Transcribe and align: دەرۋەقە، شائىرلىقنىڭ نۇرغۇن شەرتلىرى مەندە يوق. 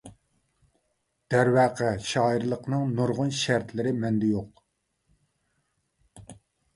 دەرۋەقە، 1.33 1.89
شائىرلىقنىڭ 2.11 2.95
نۇرغۇن 2.99 3.33
شەرتلىرى 3.41 3.91
مەندە 4.07 4.31
يوق. 4.31 4.65